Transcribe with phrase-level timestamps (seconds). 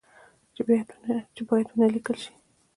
[0.55, 0.87] چې باید
[1.35, 2.31] چي و نه لیکل شي